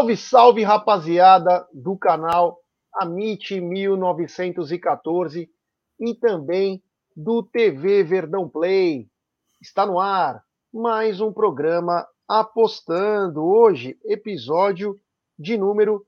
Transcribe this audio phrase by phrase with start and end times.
[0.00, 2.58] Salve, salve, rapaziada do canal
[2.94, 5.46] Amit 1914
[6.00, 6.82] e também
[7.14, 9.10] do TV Verdão Play.
[9.60, 13.44] Está no ar mais um programa apostando.
[13.44, 14.98] Hoje, episódio
[15.38, 16.06] de número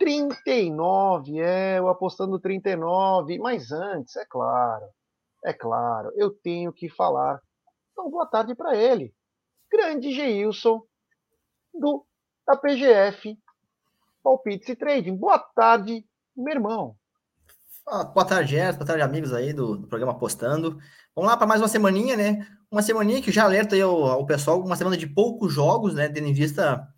[0.00, 1.38] 39.
[1.38, 3.38] É, o apostando 39.
[3.38, 4.84] Mas antes, é claro,
[5.44, 7.40] é claro, eu tenho que falar.
[7.92, 9.14] Então, boa tarde para ele.
[9.70, 10.82] Grande Geilson
[11.72, 12.04] do
[12.48, 13.38] da PGF
[14.24, 15.14] Palpites e Trading.
[15.14, 16.02] Boa tarde,
[16.34, 16.96] meu irmão.
[17.86, 18.78] Ah, boa tarde, Gerson.
[18.78, 20.78] Boa tarde, amigos aí do, do programa Apostando.
[21.14, 22.46] Vamos lá para mais uma semaninha, né?
[22.70, 26.08] Uma semaninha que já alerta aí ao, ao, pessoal, uma semana de poucos jogos, né?
[26.08, 26.88] Tendo em vista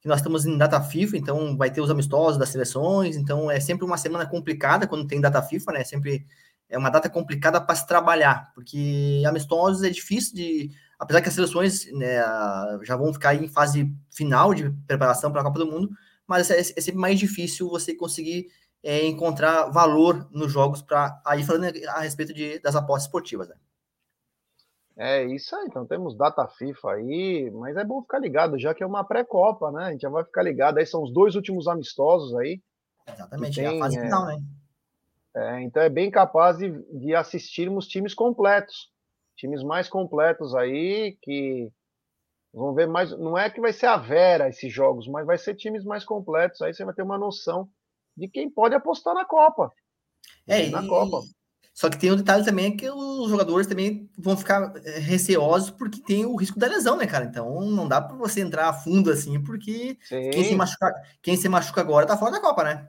[0.00, 3.60] que nós estamos em data FIFA, então vai ter os amistosos das seleções, então é
[3.60, 5.84] sempre uma semana complicada quando tem data FIFA, né?
[5.84, 6.26] Sempre
[6.68, 11.34] é uma data complicada para se trabalhar, porque amistosos é difícil de apesar que as
[11.34, 12.16] seleções né,
[12.82, 15.90] já vão ficar em fase final de preparação para a Copa do Mundo,
[16.26, 18.48] mas é, é, sempre mais difícil você conseguir
[18.82, 23.48] é, encontrar valor nos jogos para aí falando a respeito de, das apostas esportivas.
[23.48, 23.56] Né?
[24.98, 28.82] É isso aí, então temos data FIFA aí, mas é bom ficar ligado, já que
[28.82, 29.84] é uma pré-copa, né?
[29.84, 30.78] A gente já vai ficar ligado.
[30.78, 32.62] Aí são os dois últimos amistosos aí.
[33.06, 34.38] Exatamente, tem, é a fase final, né?
[35.34, 38.90] É, então é bem capaz de, de assistirmos times completos
[39.36, 41.70] times mais completos aí que
[42.52, 43.10] vão ver mais.
[43.18, 46.62] Não é que vai ser a Vera esses jogos, mas vai ser times mais completos.
[46.62, 47.68] Aí você vai ter uma noção
[48.16, 49.72] de quem pode apostar na Copa.
[50.46, 50.88] É, na e...
[50.88, 51.20] Copa.
[51.76, 56.00] Só que tem um detalhe também que os jogadores também vão ficar eh, receosos porque
[56.00, 57.26] tem o risco da lesão, né, cara?
[57.26, 61.50] Então não dá para você entrar a fundo assim, porque quem se, machuca, quem se
[61.50, 62.88] machuca agora tá fora da Copa, né?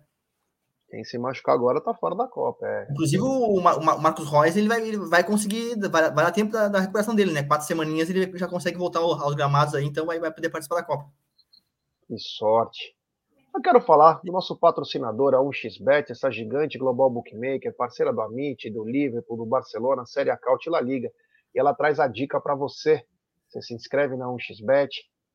[0.89, 2.65] Quem se machucar agora tá fora da Copa.
[2.65, 2.87] É.
[2.91, 6.69] Inclusive, o, o Marcos Reus ele vai, ele vai conseguir, vai, vai dar tempo da,
[6.69, 7.43] da, recuperação dele, né?
[7.43, 10.83] Quatro semaninhas ele já consegue voltar aos gramados aí, então vai, vai poder participar da
[10.83, 11.09] Copa.
[12.07, 12.95] Que sorte.
[13.53, 18.69] Eu quero falar do nosso patrocinador, a 1xBet, essa gigante global bookmaker, parceira do Amit,
[18.69, 21.11] do Liverpool, do Barcelona, Série A Caut e La Liga.
[21.53, 23.03] E ela traz a dica para você.
[23.49, 24.89] Você se inscreve na 1xBet,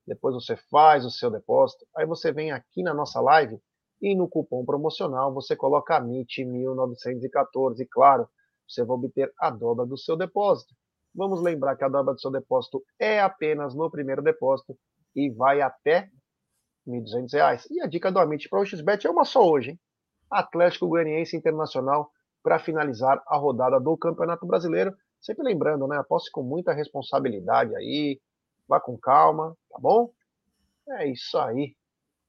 [0.06, 3.60] depois você faz o seu depósito, aí você vem aqui na nossa live
[4.02, 7.86] e no cupom promocional você coloca MIT1914.
[7.88, 8.28] Claro,
[8.68, 10.74] você vai obter a dobra do seu depósito.
[11.14, 14.76] Vamos lembrar que a dobra do seu depósito é apenas no primeiro depósito
[15.14, 16.10] e vai até
[16.86, 17.66] R$ 1.200.
[17.70, 19.80] E a dica do Amit para o XBET é uma só hoje, hein?
[20.28, 22.10] Atlético Goianiense Internacional
[22.42, 24.96] para finalizar a rodada do Campeonato Brasileiro.
[25.20, 25.98] Sempre lembrando, né?
[25.98, 28.18] Aposte com muita responsabilidade aí,
[28.66, 30.10] vá com calma, tá bom?
[30.88, 31.76] É isso aí.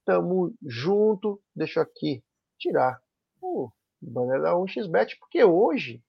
[0.05, 1.41] Tamo junto.
[1.55, 2.23] Deixa eu aqui
[2.57, 2.99] tirar
[3.41, 3.69] o
[4.01, 6.03] banner da 1xBet, porque hoje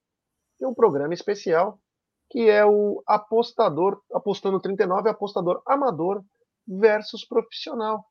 [0.59, 1.81] tem um programa especial
[2.31, 6.25] que é o apostador, apostando 39, apostador amador
[6.67, 8.05] versus profissional.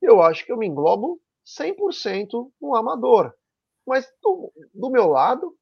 [0.00, 3.34] Eu acho que eu me englobo 100% no amador.
[3.86, 5.54] Mas do, do meu lado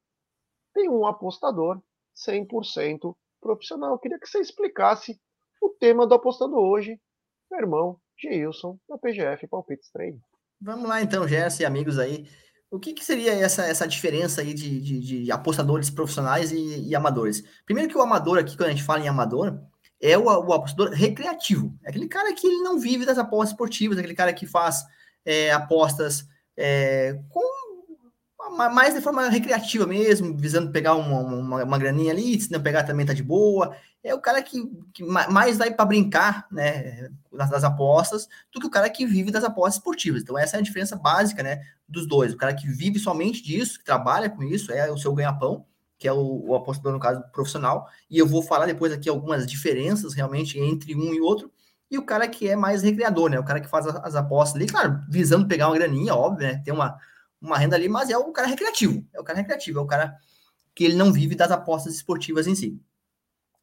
[0.72, 1.80] tem um apostador
[2.14, 3.92] 100% profissional.
[3.92, 5.20] Eu queria que você explicasse
[5.60, 7.00] o tema do apostador hoje,
[7.50, 10.20] meu irmão Geilson, da PGF Palpites Trade.
[10.60, 12.28] Vamos lá então, Gerson e amigos aí.
[12.70, 16.94] O que, que, seria essa, essa diferença aí de, de, de apostadores profissionais e, e,
[16.94, 17.42] amadores?
[17.66, 19.60] Primeiro que o amador aqui, quando a gente fala em amador,
[20.00, 21.76] é o, o apostador recreativo.
[21.84, 24.82] É aquele cara que ele não vive das apostas esportivas, aquele cara que faz
[25.24, 26.24] é, apostas
[26.56, 27.61] é, com
[28.50, 32.84] mais de forma recreativa mesmo, visando pegar uma, uma, uma graninha ali, se não pegar
[32.84, 33.76] também tá de boa.
[34.02, 34.60] É o cara que,
[34.92, 39.30] que mais vai para brincar, né, das, das, apostas, do que o cara que vive
[39.30, 40.22] das apostas esportivas.
[40.22, 42.32] Então essa é a diferença básica, né, dos dois.
[42.32, 45.64] O cara que vive somente disso, que trabalha com isso, é o seu ganha-pão,
[45.98, 47.88] que é o, o apostador no caso profissional.
[48.10, 51.52] E eu vou falar depois aqui algumas diferenças realmente entre um e outro.
[51.88, 54.56] E o cara que é mais recreador, né, o cara que faz as, as apostas
[54.56, 56.98] ali, claro, visando pegar uma graninha, óbvio, né, tem uma
[57.42, 59.04] uma renda ali, mas é o cara recreativo.
[59.12, 60.16] É o cara recreativo, é o cara
[60.74, 62.80] que ele não vive das apostas esportivas em si.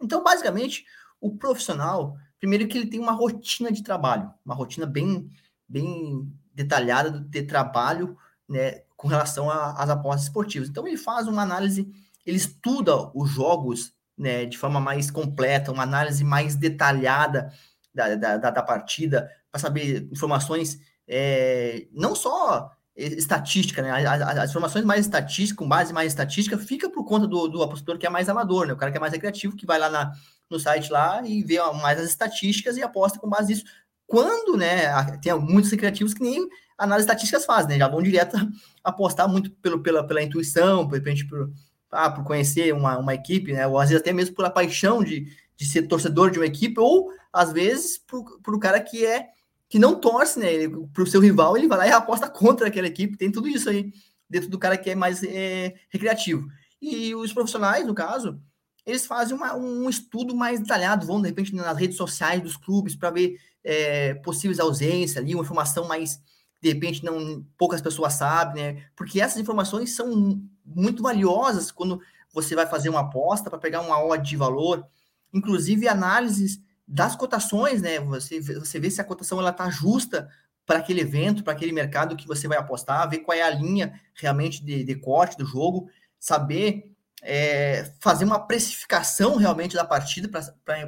[0.02, 0.86] Então, basicamente,
[1.20, 5.30] o profissional, primeiro que ele tem uma rotina de trabalho, uma rotina bem,
[5.68, 8.18] bem detalhada de trabalho,
[8.48, 10.70] né, com relação às apostas esportivas.
[10.70, 11.90] Então, ele faz uma análise,
[12.26, 17.52] ele estuda os jogos, né, de forma mais completa, uma análise mais detalhada
[17.94, 23.92] da, da, da partida, para saber informações, é, não só estatística, né?
[23.92, 27.98] As, as, informações mais estatísticas, com base mais estatística, fica por conta do, do apostador
[27.98, 28.74] que é mais amador, né?
[28.74, 30.12] O cara que é mais recreativo, que vai lá na,
[30.50, 33.66] no site lá e vê mais as estatísticas e aposta com base nisso.
[34.06, 34.92] Quando, né,
[35.22, 36.48] tem muitos recreativos que nem
[36.78, 37.78] análise estatísticas fazem, né?
[37.78, 38.36] Já vão direto
[38.84, 41.52] apostar muito pelo, pela, pela intuição, repente por,
[41.92, 43.66] ah, por conhecer uma, uma equipe, né?
[43.68, 45.26] Ou às vezes até mesmo pela paixão de,
[45.56, 49.30] de ser torcedor de uma equipe, ou às vezes por, por o cara que é
[49.70, 50.48] que não torce, né?
[50.92, 53.16] Para o seu rival, ele vai lá e aposta contra aquela equipe.
[53.16, 53.94] Tem tudo isso aí
[54.28, 56.48] dentro do cara que é mais é, recreativo.
[56.82, 58.42] E os profissionais, no caso,
[58.86, 62.96] eles fazem uma, um estudo mais detalhado, vão de repente nas redes sociais dos clubes
[62.96, 66.20] para ver é, possíveis ausências ali, uma informação mais
[66.62, 68.84] de repente não poucas pessoas sabem, né?
[68.96, 72.02] Porque essas informações são muito valiosas quando
[72.34, 74.86] você vai fazer uma aposta para pegar uma odd de valor,
[75.34, 76.60] inclusive análises
[76.92, 78.00] das cotações, né?
[78.00, 80.28] Você, você vê se a cotação ela tá justa
[80.66, 83.94] para aquele evento, para aquele mercado que você vai apostar, ver qual é a linha
[84.16, 85.88] realmente de, de corte do jogo,
[86.20, 90.28] saber é, fazer uma precificação realmente da partida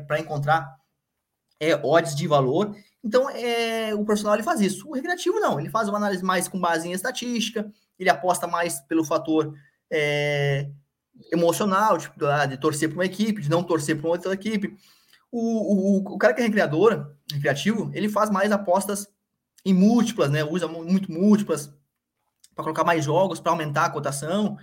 [0.07, 0.75] para encontrar
[1.59, 2.75] é, odds de valor.
[3.03, 4.89] Então, é, o profissional ele faz isso.
[4.89, 8.79] O recreativo não, ele faz uma análise mais com base em estatística, ele aposta mais
[8.81, 9.53] pelo fator
[9.91, 10.67] é,
[11.31, 14.75] emocional, tipo, ah, de torcer para uma equipe, de não torcer para outra equipe.
[15.31, 19.07] O, o, o cara que é recreador, recreativo, ele faz mais apostas
[19.65, 20.43] em múltiplas, né?
[20.43, 21.71] Usa muito múltiplas
[22.55, 24.57] para colocar mais jogos, para aumentar a cotação.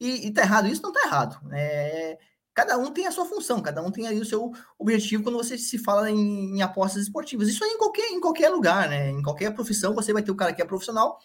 [0.00, 0.82] E, e tá errado isso?
[0.82, 1.40] Não tá errado.
[1.52, 2.18] É,
[2.54, 5.56] cada um tem a sua função, cada um tem aí o seu objetivo quando você
[5.56, 7.48] se fala em, em, apostas esportivas.
[7.48, 9.10] Isso aí em qualquer, em qualquer lugar, né?
[9.10, 11.18] Em qualquer profissão, você vai ter o cara que é profissional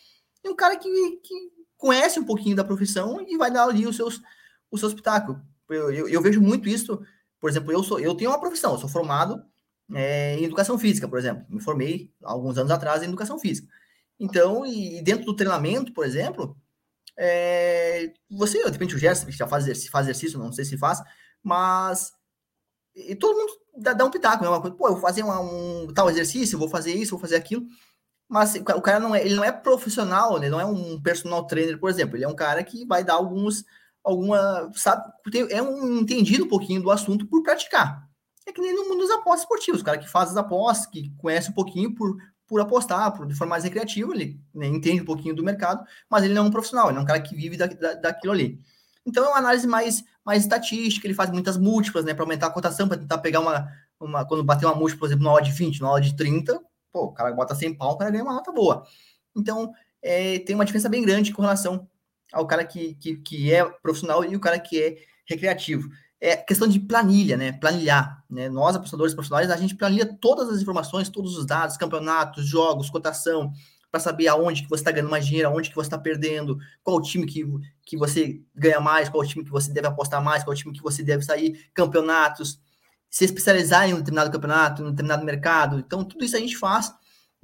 [0.44, 0.89] e um cara que,
[1.23, 1.33] que
[1.77, 4.21] conhece um pouquinho da profissão e vai dar ali os seus,
[4.94, 5.35] pitacos.
[5.69, 7.01] Eu, eu, eu vejo muito isso,
[7.39, 9.44] por exemplo, eu sou eu tenho uma profissão, eu sou formado
[9.94, 11.45] é, em educação física, por exemplo.
[11.50, 13.68] Me formei alguns anos atrás em educação física.
[14.19, 16.57] Então, e dentro do treinamento, por exemplo,
[17.18, 21.01] é, você, de repente, o Gerson já faz, faz exercício, não sei se faz,
[21.44, 22.12] mas
[22.98, 24.50] e todo mundo dá, dá um pitaco, né?
[24.50, 27.36] Uma coisa, pô, eu vou fazer uma, um tal exercício, vou fazer isso, vou fazer
[27.36, 27.66] aquilo.
[28.28, 31.80] Mas o cara não é, ele não é profissional, ele não é um personal trainer,
[31.80, 32.18] por exemplo.
[32.18, 33.63] Ele é um cara que vai dar alguns,
[34.07, 35.04] alguma, sabe,
[35.50, 38.07] é um entendido um pouquinho do assunto por praticar.
[38.45, 41.13] É que nem no mundo dos apostas esportivos, o cara que faz as apostas, que
[41.18, 42.15] conhece um pouquinho por,
[42.48, 46.24] por apostar, por, de forma mais recreativa, ele né, entende um pouquinho do mercado, mas
[46.24, 48.57] ele não é um profissional, ele é um cara que vive da, da, daquilo ali.
[49.06, 52.51] Então é uma análise mais, mais estatística, ele faz muitas múltiplas, né, para aumentar a
[52.51, 53.68] cotação, para tentar pegar uma,
[54.00, 56.57] uma, quando bater uma múltipla, por exemplo, na hora de 20, na hora de 30,
[56.94, 58.86] pô, o cara bota 100 pau, o cara ganha uma nota boa.
[59.36, 61.86] Então, é, tem uma diferença bem grande com relação
[62.33, 65.89] ao cara que, que, que é profissional e o cara que é recreativo
[66.19, 67.51] é questão de planilha, né?
[67.51, 68.24] Planilhar.
[68.29, 68.50] Né?
[68.50, 73.51] Nós, apostadores profissionais, a gente planilha todas as informações, todos os dados, campeonatos, jogos, cotação,
[73.91, 77.01] para saber aonde que você está ganhando mais dinheiro, aonde que você está perdendo, qual
[77.01, 77.45] time que,
[77.85, 81.03] que você ganha mais, qual time que você deve apostar mais, qual time que você
[81.03, 82.59] deve sair, campeonatos,
[83.09, 85.80] se especializar em um determinado campeonato, em um determinado mercado.
[85.80, 86.91] Então, tudo isso a gente faz,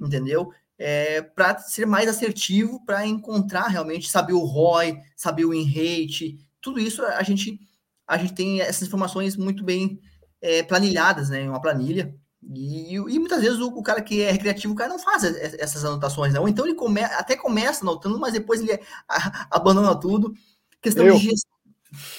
[0.00, 0.52] entendeu?
[0.76, 6.36] É, para ser mais assertivo, para encontrar realmente, saber o ROI, saber o win rate,
[6.60, 7.60] tudo isso a gente
[8.06, 9.98] a gente tem essas informações muito bem
[10.40, 12.14] é, planilhadas, né, em uma planilha.
[12.52, 15.84] E, e muitas vezes o, o, cara que é recreativo, o cara não faz essas
[15.84, 16.40] anotações, né?
[16.40, 18.78] Ou então ele come, até começa anotando, mas depois ele
[19.08, 20.34] a, abandona tudo.
[20.82, 21.16] Questão Eu.
[21.16, 21.54] de gestão.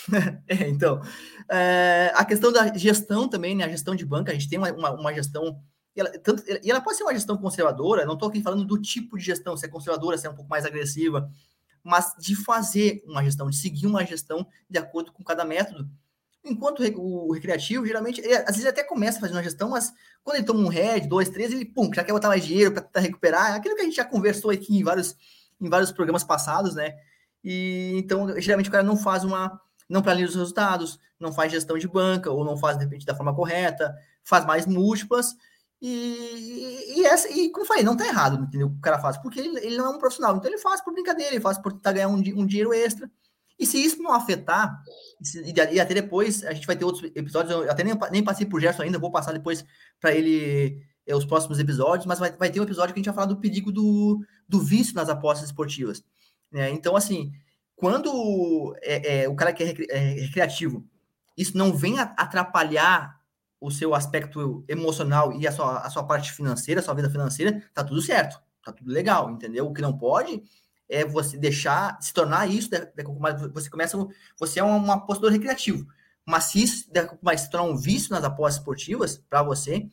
[0.48, 1.02] é, então,
[1.50, 3.66] é, a questão da gestão também, né?
[3.66, 5.62] A gestão de banca, a gente tem uma, uma, uma gestão.
[5.96, 8.82] E ela, tanto, e ela pode ser uma gestão conservadora, não estou aqui falando do
[8.82, 11.30] tipo de gestão, se é conservadora, se é um pouco mais agressiva,
[11.84, 15.88] mas de fazer uma gestão, de seguir uma gestão de acordo com cada método.
[16.44, 19.92] Enquanto o recreativo, geralmente, ele, às vezes até começa fazendo uma gestão, mas
[20.24, 23.02] quando ele toma um head, dois, três, ele, pum, já quer botar mais dinheiro para
[23.02, 23.54] recuperar.
[23.54, 25.16] É aquilo que a gente já conversou aqui em vários,
[25.60, 26.96] em vários programas passados, né?
[27.44, 29.60] E então, geralmente, o cara não faz uma.
[29.88, 33.16] Não planeja os resultados, não faz gestão de banca, ou não faz, de repente, da
[33.16, 35.36] forma correta, faz mais múltiplas,
[35.88, 38.68] e, e, essa, e como eu falei, não tá errado, entendeu?
[38.68, 41.32] O cara faz, porque ele, ele não é um profissional, então ele faz por brincadeira,
[41.32, 43.08] ele faz por tentar ganhar um, um dinheiro extra.
[43.60, 44.82] E se isso não afetar,
[45.72, 48.60] e até depois, a gente vai ter outros episódios, eu até nem, nem passei por
[48.60, 49.64] Gerson ainda, vou passar depois
[50.02, 53.14] para ele é, os próximos episódios, mas vai, vai ter um episódio que a gente
[53.14, 56.04] vai falar do perigo do, do vício nas apostas esportivas.
[56.52, 56.72] Né?
[56.72, 57.32] Então, assim,
[57.76, 60.84] quando é, é, o cara que é, é recreativo,
[61.38, 63.15] isso não vem atrapalhar
[63.66, 67.64] o seu aspecto emocional e a sua, a sua parte financeira, a sua vida financeira,
[67.74, 69.66] tá tudo certo, tá tudo legal, entendeu?
[69.66, 70.44] O que não pode
[70.88, 72.70] é você deixar se tornar isso,
[73.52, 73.98] você começa,
[74.40, 75.88] você é um, apostador recreativo,
[76.24, 76.92] mas se isso
[77.24, 79.90] mais se tornar um vício nas apostas esportivas para você,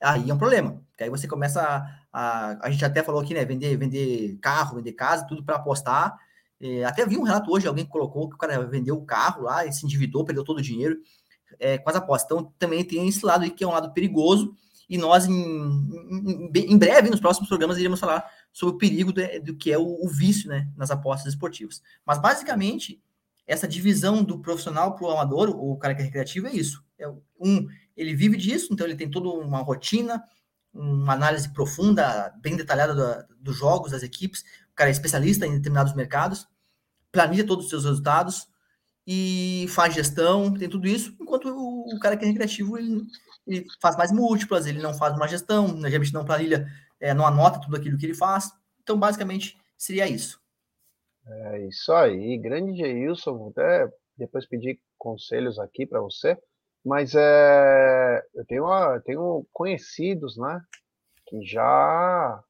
[0.00, 3.34] aí é um problema, porque aí você começa a, a, a gente até falou aqui,
[3.34, 6.16] né, vender, vender carro, vender casa, tudo para apostar,
[6.60, 9.66] é, até vi um relato hoje, alguém colocou que o cara vendeu o carro lá
[9.66, 10.96] e se endividou, perdeu todo o dinheiro,
[11.58, 12.24] é, com as apostas.
[12.24, 14.54] Então, também tem esse lado aí que é um lado perigoso,
[14.88, 19.20] e nós, em, em, em breve, nos próximos programas, iremos falar sobre o perigo do,
[19.42, 21.82] do que é o, o, vício né, nas apostas esportivas.
[22.04, 23.02] Mas, basicamente,
[23.46, 26.84] essa divisão do profissional para o amador, o cara que é recreativo, é isso.
[26.98, 27.08] É,
[27.40, 30.22] um, ele vive disso, então ele tem toda uma rotina,
[30.72, 35.54] uma análise profunda, bem detalhada do, dos jogos, das equipes, o cara é especialista em
[35.54, 36.46] determinados mercados,
[37.10, 38.46] planilha todos os seus resultados
[39.06, 43.06] e faz gestão, tem tudo isso, enquanto o, o cara que é recreativo, ele,
[43.46, 46.66] ele, faz mais múltiplas, ele não faz uma gestão, geralmente não planilha,
[46.98, 48.50] é, não anota tudo aquilo que ele faz.
[48.82, 50.40] Então, basicamente, seria isso.
[51.28, 56.36] É isso aí, grande Geilson, vou até depois pedir conselhos aqui para você,
[56.84, 60.60] mas é, eu tenho, tenho conhecidos, né,
[61.26, 62.42] que já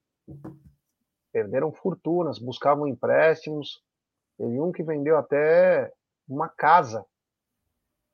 [1.32, 3.82] perderam fortunas, buscavam empréstimos,
[4.38, 5.90] teve um que vendeu até
[6.28, 7.04] uma casa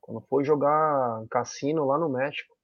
[0.01, 2.55] quando foi jogar um cassino lá no México,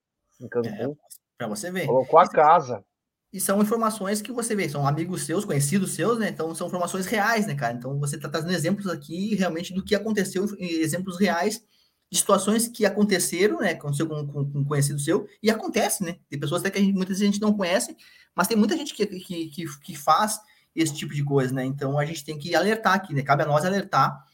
[0.41, 0.93] em Cancún.
[0.93, 0.97] É,
[1.39, 1.87] para você ver.
[1.87, 2.85] Colocou a casa.
[3.33, 6.31] E são informações que você vê, são amigos seus, conhecidos seus, né?
[6.31, 7.75] Então são informações reais, né, cara?
[7.75, 11.63] Então você está trazendo exemplos aqui realmente do que aconteceu, exemplos reais
[12.11, 13.73] de situações que aconteceram, né?
[13.73, 16.17] Aconteceu com, com, com um conhecido seu, e acontece, né?
[16.29, 17.95] Tem pessoas até que a gente, muitas vezes a gente não conhece,
[18.35, 20.41] mas tem muita gente que, que, que, que faz
[20.75, 21.65] esse tipo de coisa, né?
[21.67, 23.23] Então a gente tem que alertar aqui, né?
[23.23, 24.25] Cabe a nós alertar.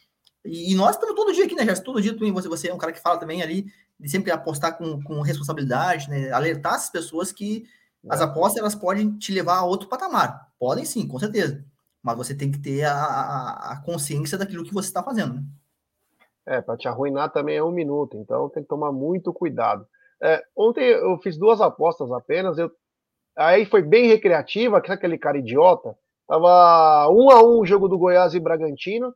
[0.44, 1.84] E, e nós estamos todo dia aqui, né, Jéssica?
[1.84, 3.66] Todo dia tu, você, você é um cara que fala também ali
[3.98, 6.30] de sempre apostar com, com responsabilidade, né?
[6.30, 7.64] Alertar as pessoas que
[8.08, 10.52] as apostas elas podem te levar a outro patamar.
[10.58, 11.64] Podem sim, com certeza.
[12.02, 15.34] Mas você tem que ter a, a, a consciência daquilo que você está fazendo.
[15.34, 15.42] Né?
[16.46, 19.86] É, para te arruinar também é um minuto, então tem que tomar muito cuidado.
[20.22, 22.70] É, ontem eu fiz duas apostas apenas, eu,
[23.36, 25.96] aí foi bem recreativa, que aquele cara idiota,
[26.28, 29.14] tava um a um o jogo do Goiás e Bragantino,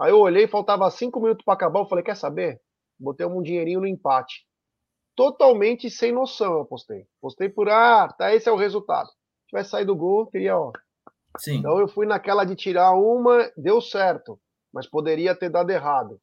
[0.00, 2.60] aí eu olhei, faltava cinco minutos para acabar, eu falei, quer saber?
[2.98, 4.44] Botei um dinheirinho no empate
[5.20, 7.06] totalmente sem noção, eu postei.
[7.20, 9.06] Postei por, ah, tá, esse é o resultado.
[9.08, 10.72] Se tivesse saído do gol, teria, ó.
[11.36, 11.56] Sim.
[11.56, 14.40] Então eu fui naquela de tirar uma, deu certo,
[14.72, 16.18] mas poderia ter dado errado.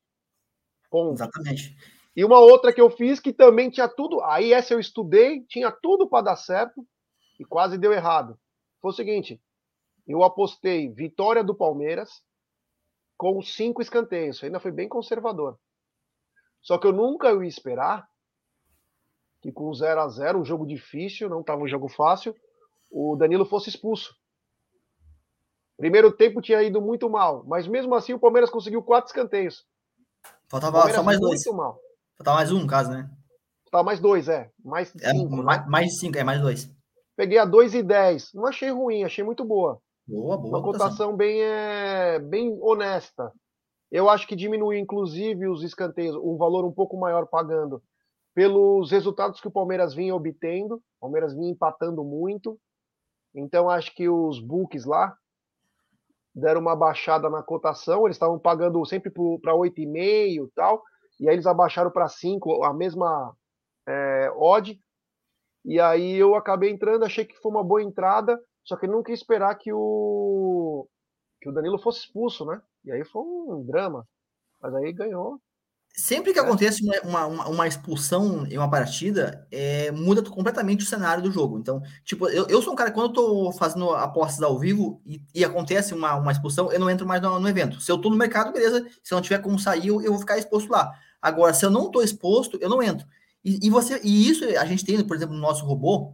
[0.89, 1.13] Ponto.
[1.13, 1.77] Exatamente.
[2.15, 5.71] E uma outra que eu fiz que também tinha tudo, aí essa eu estudei, tinha
[5.71, 6.83] tudo para dar certo
[7.39, 8.35] e quase deu errado.
[8.81, 9.39] Foi o seguinte,
[10.07, 12.23] eu apostei vitória do Palmeiras
[13.17, 15.57] com cinco escanteios, ainda foi bem conservador.
[16.61, 18.07] Só que eu nunca ia esperar
[19.41, 22.35] que com 0 a 0 um jogo difícil, não estava um jogo fácil,
[22.91, 24.15] o Danilo fosse expulso.
[25.77, 29.65] Primeiro tempo tinha ido muito mal, mas mesmo assim o Palmeiras conseguiu quatro escanteios.
[30.49, 31.43] Faltava só mais dois.
[31.53, 31.79] Mal.
[32.17, 33.09] Faltava mais um, no caso, né?
[33.65, 34.49] Faltava mais dois, é.
[34.63, 35.35] Mais é, cinco.
[35.37, 35.65] Mais, né?
[35.67, 36.69] mais cinco, é mais dois.
[37.15, 38.33] Peguei a 2 e 10.
[38.33, 39.81] Não achei ruim, achei muito boa.
[40.07, 40.49] Boa, boa.
[40.49, 43.31] Uma cotação bem, é, bem honesta.
[43.91, 47.83] Eu acho que diminuiu, inclusive, os escanteios, um valor um pouco maior pagando
[48.33, 50.75] pelos resultados que o Palmeiras vinha obtendo.
[50.75, 52.57] O Palmeiras vinha empatando muito.
[53.35, 55.15] Então acho que os books lá
[56.33, 58.05] deram uma baixada na cotação.
[58.05, 60.83] Eles estavam pagando sempre para 8,5 e tal.
[61.19, 63.35] E aí eles abaixaram para 5, a mesma
[63.87, 64.79] é, odd.
[65.65, 69.15] E aí eu acabei entrando, achei que foi uma boa entrada, só que nunca ia
[69.15, 70.87] esperar que o
[71.41, 72.61] que o Danilo fosse expulso, né?
[72.83, 74.05] E aí foi um drama.
[74.59, 75.39] Mas aí ganhou
[75.95, 76.41] Sempre que é.
[76.43, 81.57] acontece uma, uma, uma, expulsão em uma partida, é, muda completamente o cenário do jogo.
[81.57, 85.19] Então, tipo, eu, eu sou um cara, quando eu tô fazendo apostas ao vivo e,
[85.33, 87.81] e acontece uma, uma expulsão, eu não entro mais no, no, evento.
[87.81, 88.85] Se eu tô no mercado, beleza.
[89.01, 90.93] Se não tiver como sair, eu, eu vou ficar exposto lá.
[91.19, 93.07] Agora, se eu não tô exposto, eu não entro.
[93.43, 96.13] E, e, você, e isso a gente tem, por exemplo, no nosso robô,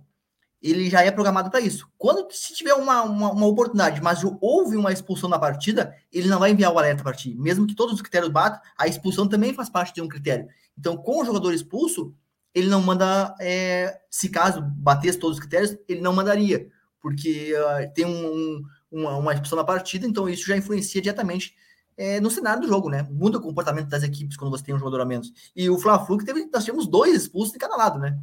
[0.63, 1.89] ele já é programado para isso.
[1.97, 6.39] Quando se tiver uma, uma, uma, oportunidade, mas houve uma expulsão na partida, ele não
[6.39, 7.35] vai enviar o alerta para ti.
[7.37, 10.47] Mesmo que todos os critérios batam, a expulsão também faz parte de um critério.
[10.79, 12.15] Então, com o jogador expulso,
[12.55, 16.69] ele não manda, é, se caso batesse todos os critérios, ele não mandaria,
[17.01, 21.55] porque uh, tem um, um, uma, uma, expulsão na partida, então isso já influencia diretamente
[21.97, 23.05] é, no cenário do jogo, né?
[23.11, 25.31] Muda o comportamento das equipes quando você tem um jogador a menos.
[25.55, 28.17] E o Fla-Flu, que teve, nós tivemos dois expulsos de cada lado, né?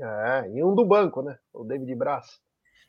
[0.00, 1.38] É, e um do banco, né?
[1.52, 2.40] O David Braz.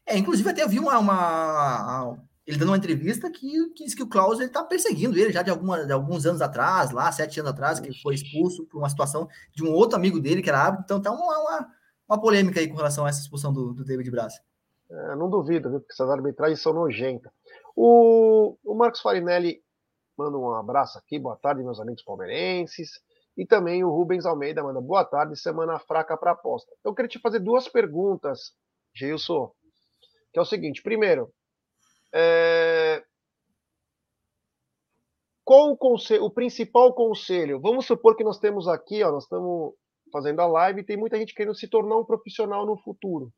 [0.06, 2.18] É, inclusive até vi uma, uma,
[2.50, 5.52] ele dando uma entrevista que, que diz que o Klaus está perseguindo ele já de,
[5.52, 9.28] alguma, de alguns anos atrás, lá, sete anos atrás, que foi expulso por uma situação
[9.54, 10.84] de um outro amigo dele que era árbitro.
[10.84, 11.68] Então tá uma, uma,
[12.10, 14.34] uma, polêmica aí com relação a essa expulsão do, do David Braz.
[14.90, 15.80] É, não duvido, viu?
[15.80, 17.32] Porque essas arbitragens são nojentas.
[17.76, 19.62] O, o Marcos Farinelli
[20.18, 23.00] manda um abraço aqui, boa tarde, meus amigos palmeirenses.
[23.40, 26.70] E também o Rubens Almeida manda boa tarde, semana fraca para aposta.
[26.84, 28.52] Eu queria te fazer duas perguntas,
[28.94, 29.54] Gilson.
[30.34, 31.32] Que é o seguinte: primeiro,
[32.14, 33.02] é...
[35.46, 37.62] qual o, conselho, o principal conselho?
[37.62, 39.74] Vamos supor que nós temos aqui, ó, nós estamos
[40.12, 43.32] fazendo a live e tem muita gente querendo se tornar um profissional no futuro.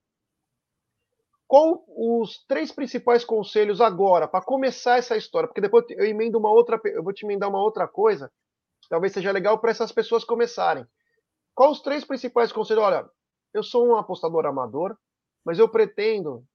[1.47, 5.47] Qual os três principais conselhos agora para começar essa história?
[5.47, 8.31] Porque depois eu emendo uma outra, eu vou te emendar uma outra coisa
[8.91, 10.85] talvez seja legal para essas pessoas começarem.
[11.55, 12.83] Quais os três principais conselhos?
[12.83, 13.09] Olha,
[13.53, 14.97] eu sou um apostador amador,
[15.45, 16.45] mas eu pretendo,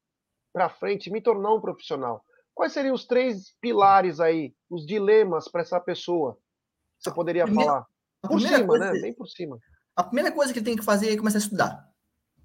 [0.53, 2.23] para frente, me tornar um profissional.
[2.55, 6.39] Quais seriam os três pilares aí, os dilemas para essa pessoa?
[6.99, 7.87] Você poderia primeira, falar?
[8.29, 9.01] Por cima, coisa, né?
[9.01, 9.59] Bem por cima.
[9.97, 11.89] A primeira coisa que ele tem que fazer é começar a estudar.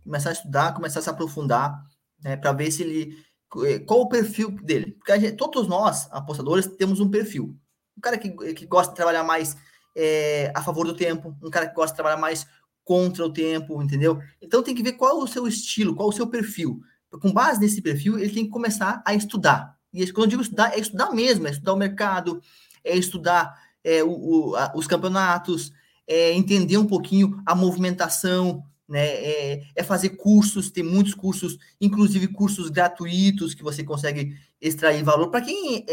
[0.06, 1.84] Começar a estudar, começar a se aprofundar,
[2.24, 3.26] né, para ver se ele.
[3.66, 4.94] Eh, qual o perfil dele?
[4.94, 7.58] Porque gente, todos nós, apostadores, temos um perfil.
[7.98, 9.58] Um cara que, que gosta de trabalhar mais
[9.96, 12.46] é, a favor do tempo, um cara que gosta de trabalhar mais
[12.84, 14.20] contra o tempo, entendeu?
[14.42, 16.82] Então tem que ver qual é o seu estilo, qual é o seu perfil.
[17.10, 19.78] Com base nesse perfil, ele tem que começar a estudar.
[19.94, 22.42] E quando eu digo estudar, é estudar mesmo, é estudar o mercado,
[22.84, 25.72] é estudar é, o, o, a, os campeonatos,
[26.08, 29.06] é entender um pouquinho a movimentação, né?
[29.08, 35.30] É, é, fazer cursos, tem muitos cursos, inclusive cursos gratuitos que você consegue extrair valor.
[35.30, 35.86] Para quem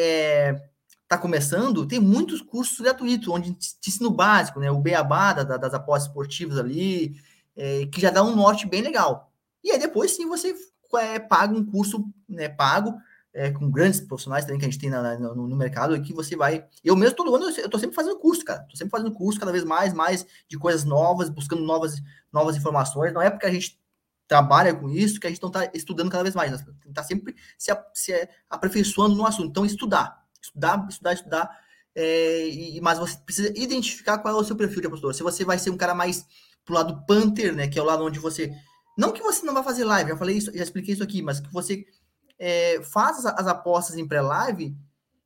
[1.09, 4.71] está é, começando, tem muitos cursos gratuitos, onde te ensina o básico, né?
[4.71, 7.17] O beabá da, das apostas esportivas ali,
[7.57, 9.33] é, que já dá um norte bem legal.
[9.65, 10.55] E aí depois sim você
[10.97, 12.95] é, paga um curso né, pago
[13.33, 16.37] é, com grandes profissionais também que a gente tem na, no, no, mercado, que você
[16.37, 16.67] vai.
[16.85, 18.63] Eu mesmo, todo ano, eu estou sempre fazendo curso, cara.
[18.63, 23.13] Estou sempre fazendo curso cada vez mais, mais de coisas novas, buscando novas, novas informações.
[23.13, 23.79] Não é porque a gente
[24.27, 26.53] trabalha com isso que a gente não está estudando cada vez mais.
[26.87, 29.49] Está sempre se, se aperfeiçoando no assunto.
[29.51, 30.18] Então, estudar.
[30.41, 31.59] Estudar, estudar, estudar.
[31.95, 35.15] É, e, mas você precisa identificar qual é o seu perfil de apostador.
[35.15, 36.27] Se você vai ser um cara mais
[36.65, 37.67] pro lado Panther, né?
[37.67, 38.53] Que é o lado onde você.
[38.97, 41.41] Não que você não vai fazer live, já falei isso, já expliquei isso aqui, mas
[41.41, 41.87] que você
[42.39, 44.77] é, faz as, apostas em pré-live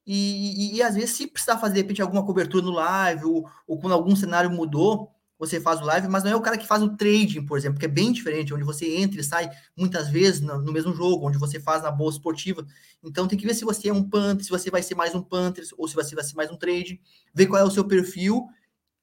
[0.06, 3.48] e, e, e, às vezes, se precisar fazer, de repente, alguma cobertura no live ou,
[3.66, 5.11] ou quando algum cenário mudou,
[5.42, 7.76] você faz o live, mas não é o cara que faz o trading, por exemplo,
[7.76, 11.26] que é bem diferente, onde você entra e sai muitas vezes no, no mesmo jogo,
[11.26, 12.64] onde você faz na bolsa esportiva.
[13.02, 15.20] Então tem que ver se você é um punter, se você vai ser mais um
[15.20, 17.00] punter, ou se você vai ser mais um trade,
[17.34, 18.46] ver qual é o seu perfil,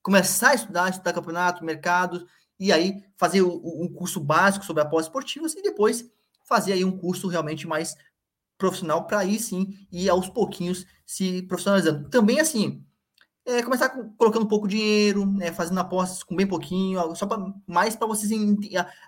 [0.02, 2.25] começar a estudar, estudar campeonato, mercado,
[2.58, 6.10] e aí fazer um curso básico sobre apostas esportivas e depois
[6.45, 7.97] fazer aí um curso realmente mais
[8.58, 12.10] profissional para aí sim ir aos pouquinhos se profissionalizando.
[12.10, 12.82] Também assim,
[13.49, 17.95] é, começar com, colocando pouco dinheiro, né, fazendo apostas com bem pouquinho, só para mais
[17.95, 18.31] para vocês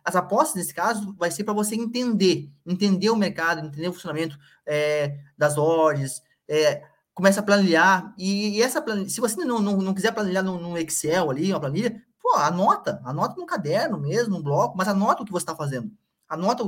[0.03, 4.37] as apostas nesse caso vai ser para você entender, entender o mercado, entender o funcionamento
[4.65, 9.77] é, das ordens, é, começa a planilhar e, e essa planilha, se você não, não,
[9.77, 14.37] não quiser planilhar no, no, Excel ali, uma planilha, pô, anota, anota no caderno mesmo,
[14.37, 15.91] no bloco, mas anota o que você está fazendo.
[16.27, 16.63] Anota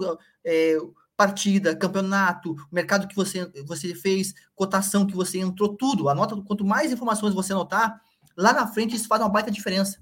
[0.46, 0.78] é,
[1.24, 6.10] partida, campeonato, mercado que você, você fez, cotação que você entrou, tudo.
[6.10, 8.02] Anota, quanto mais informações você anotar,
[8.36, 10.00] lá na frente isso faz uma baita diferença.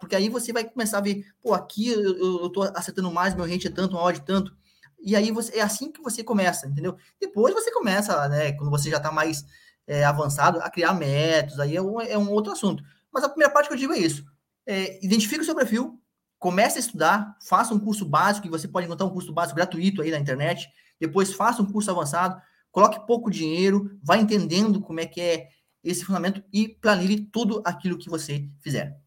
[0.00, 3.66] Porque aí você vai começar a ver, pô, aqui eu, estou acertando mais, meu rente
[3.66, 4.56] é tanto, uma odd tanto.
[4.98, 6.96] E aí você, é assim que você começa, entendeu?
[7.20, 9.44] Depois você começa, né, quando você já está mais
[9.86, 12.82] é, avançado, a criar métodos, aí é um, é um outro assunto.
[13.12, 14.24] Mas a primeira parte que eu digo é isso.
[14.66, 16.00] É, identifique o seu perfil,
[16.38, 20.02] comece a estudar, faça um curso básico, que você pode encontrar um curso básico gratuito
[20.02, 20.68] aí na internet,
[21.00, 25.48] depois faça um curso avançado, coloque pouco dinheiro, vá entendendo como é que é
[25.82, 28.98] esse fundamento e planilhe tudo aquilo que você fizer.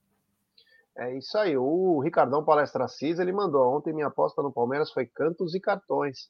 [0.97, 1.55] É isso aí.
[1.55, 6.29] O Ricardão Palestra Cis, ele mandou ontem minha aposta no Palmeiras foi cantos e cartões.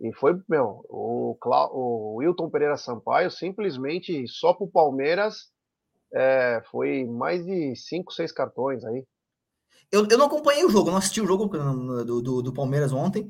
[0.00, 5.52] E foi, meu, o, Cla o Wilton Pereira Sampaio simplesmente só pro Palmeiras
[6.12, 9.04] é, foi mais de cinco, seis cartões aí.
[9.94, 13.28] Eu, eu não acompanhei o jogo, não assisti o jogo do, do, do Palmeiras ontem,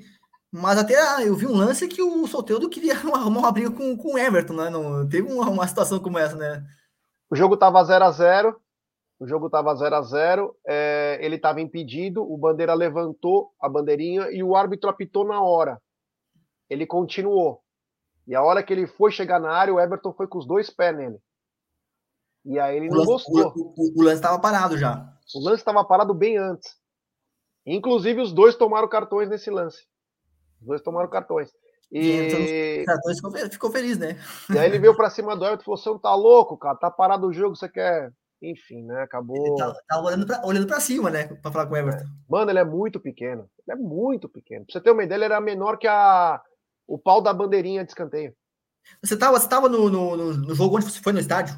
[0.51, 0.95] mas até
[1.29, 4.55] eu vi um lance que o Solteudo queria arrumar uma briga com, com o Everton,
[4.55, 4.71] né?
[4.71, 6.65] Não, teve uma, uma situação como essa, né?
[7.29, 8.57] O jogo tava 0 a 0
[9.21, 14.31] o jogo tava 0 a 0 é, ele tava impedido, o Bandeira levantou a bandeirinha
[14.31, 15.81] e o árbitro apitou na hora.
[16.69, 17.63] Ele continuou.
[18.27, 20.71] E a hora que ele foi chegar na área, o Everton foi com os dois
[20.71, 21.19] pés nele.
[22.45, 23.53] E aí ele o não lance, gostou.
[23.57, 25.11] O, o, o lance estava parado já.
[25.35, 26.77] O lance estava parado bem antes.
[27.67, 29.87] Inclusive, os dois tomaram cartões nesse lance.
[30.61, 31.51] Os dois tomaram cartões.
[31.91, 32.85] E.
[32.87, 34.19] Cartões ficou, ficou feliz, né?
[34.53, 36.77] E aí ele veio para cima do Everton e falou: Você não tá louco, cara?
[36.77, 38.13] Tá parado o jogo, você quer.
[38.43, 39.03] Enfim, né?
[39.03, 39.37] Acabou.
[39.37, 41.29] Ele tá, tá olhando, pra, olhando pra cima, né?
[41.41, 42.05] Pra falar com o Everton.
[42.05, 42.07] É.
[42.29, 43.49] Mano, ele é muito pequeno.
[43.67, 44.67] Ele é muito pequeno.
[44.67, 46.43] Pra você ter uma ideia, ele era menor que a...
[46.87, 48.35] o pau da bandeirinha de escanteio.
[49.03, 51.57] Você tava, você tava no, no, no jogo onde você foi no estádio?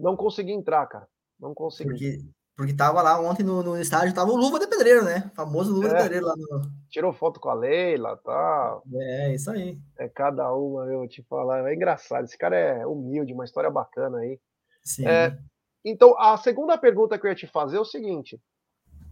[0.00, 1.06] Não consegui entrar, cara.
[1.38, 1.90] Não consegui.
[1.90, 2.24] Porque
[2.60, 5.30] porque tava lá ontem no, no estádio, tava o Luva de Pedreiro, né?
[5.32, 6.60] O famoso Luva é, de Pedreiro lá no.
[6.90, 8.82] Tirou foto com a Leila e tal.
[8.96, 9.78] É, isso aí.
[9.98, 11.66] É cada uma, eu te falar.
[11.66, 12.26] É engraçado.
[12.26, 14.38] Esse cara é humilde, uma história bacana aí.
[14.84, 15.06] Sim.
[15.06, 15.38] É,
[15.82, 18.38] então, a segunda pergunta que eu ia te fazer é o seguinte.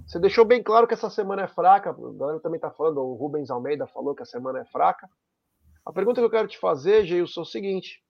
[0.07, 1.91] Você deixou bem claro que essa semana é fraca.
[1.93, 5.09] O galera também tá falando, o Rubens Almeida falou que a semana é fraca.
[5.87, 8.03] A pergunta que eu quero te fazer, Geilson, é o seguinte.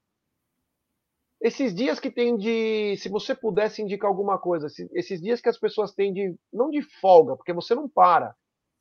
[1.40, 2.96] Esses dias que tem de.
[2.96, 6.35] Se você pudesse indicar alguma coisa, esses dias que as pessoas têm de.
[6.53, 8.35] Não de folga, porque você não para.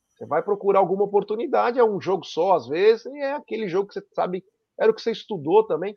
[0.10, 3.88] Você vai procurar alguma oportunidade, é um jogo só às vezes, e é aquele jogo
[3.88, 4.43] que você sabe,
[4.80, 5.96] era o que você estudou também.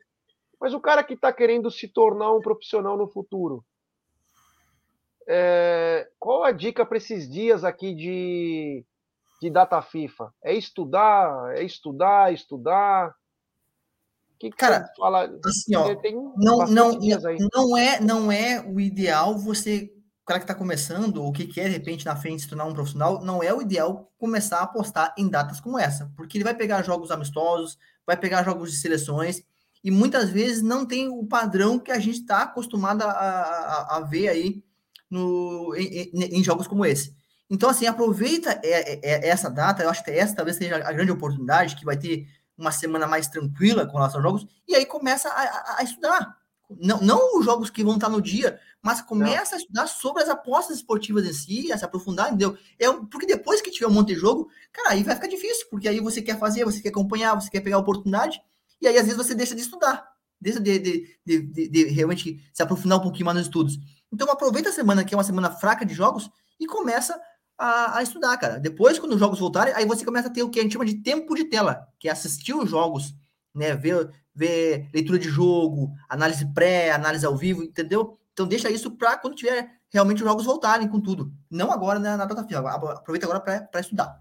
[0.59, 3.65] Mas o cara que está querendo se tornar um profissional no futuro,
[5.27, 8.85] é, qual a dica para esses dias aqui de,
[9.41, 10.31] de data FIFA?
[10.43, 13.15] É estudar, é estudar, estudar.
[14.41, 15.31] Que Cara, fala?
[15.45, 15.95] Assim, ó,
[16.35, 16.97] não, não,
[17.53, 21.65] não é, não é o ideal você, o cara que está começando ou que quer
[21.65, 25.13] de repente na frente se tornar um profissional, não é o ideal começar a apostar
[25.15, 29.43] em datas como essa, porque ele vai pegar jogos amistosos, vai pegar jogos de seleções
[29.83, 33.99] e muitas vezes não tem o padrão que a gente está acostumado a, a, a,
[33.99, 34.63] ver aí
[35.07, 37.15] no, em, em, jogos como esse.
[37.47, 40.91] Então, assim, aproveita é, é, é, essa data, eu acho que essa talvez seja a
[40.91, 42.25] grande oportunidade, que vai ter
[42.57, 46.37] uma semana mais tranquila com relação aos jogos, e aí começa a, a, a estudar.
[46.79, 49.57] Não, não os jogos que vão estar no dia, mas começa não.
[49.57, 52.57] a estudar sobre as apostas esportivas em si, a se aprofundar, entendeu?
[52.79, 55.87] É, porque depois que tiver um monte de jogo, cara, aí vai ficar difícil, porque
[55.87, 58.41] aí você quer fazer, você quer acompanhar, você quer pegar a oportunidade,
[58.79, 60.07] e aí às vezes você deixa de estudar,
[60.39, 63.77] deixa de, de, de, de realmente se aprofundar um pouquinho mais nos estudos.
[64.11, 67.19] Então aproveita a semana, que é uma semana fraca de jogos, e começa
[67.61, 68.59] a, a, estudar, cara.
[68.59, 70.85] Depois, quando os jogos voltarem, aí você começa a ter o que a gente chama
[70.85, 73.13] de tempo de tela, que é assistir os jogos,
[73.53, 73.75] né?
[73.75, 78.17] Ver, ver leitura de jogo, análise pré, análise ao vivo, entendeu?
[78.33, 81.31] Então deixa isso para quando tiver realmente os jogos voltarem com tudo.
[81.51, 82.67] Não agora na, na final.
[82.67, 84.19] Aproveita agora para estudar.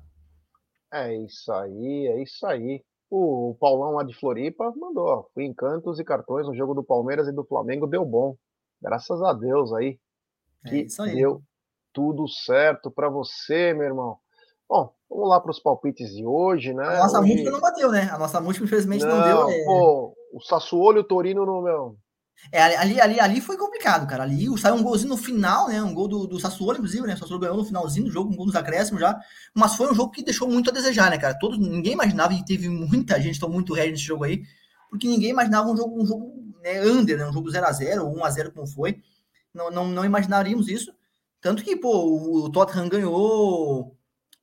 [0.92, 2.84] É isso aí, é isso aí.
[3.08, 7.26] O, Paulão lá de Floripa mandou, fui em cantos e cartões no jogo do Palmeiras
[7.26, 8.36] e do Flamengo, deu bom.
[8.82, 9.98] Graças a Deus aí.
[10.64, 11.14] É que aí.
[11.14, 11.42] deu
[11.92, 14.18] tudo certo para você, meu irmão.
[14.68, 16.84] Bom, vamos lá para os palpites de hoje, né?
[16.84, 17.28] A nossa hoje...
[17.28, 18.08] múltipla não bateu, né?
[18.12, 19.50] A nossa múltipla, infelizmente, não, não deu.
[19.50, 19.64] É...
[19.64, 21.96] Pô, o Sassuolo e o Torino no meu.
[22.52, 24.22] É, ali, ali, ali foi complicado, cara.
[24.22, 25.82] Ali saiu um golzinho no final, né?
[25.82, 27.14] Um gol do, do Sassuolo, inclusive, né?
[27.14, 29.18] O Sassuolo ganhou no finalzinho do jogo, um gol nos acréscimos já.
[29.54, 31.38] Mas foi um jogo que deixou muito a desejar, né, cara?
[31.38, 34.42] Todos, ninguém imaginava e teve muita gente, tomou muito rédeo nesse jogo aí,
[34.88, 37.26] porque ninguém imaginava um jogo, um jogo né, under, né?
[37.26, 39.02] Um jogo 0x0 ou 1x0 como foi.
[39.52, 40.92] Não, não, não imaginaríamos isso.
[41.40, 43.96] Tanto que, pô, o Tottenham ganhou,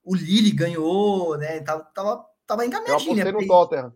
[0.03, 1.59] o Lille ganhou, né?
[1.61, 3.31] Tava, tava, tava encaminhadinho, né?
[3.31, 3.93] no Tottenham.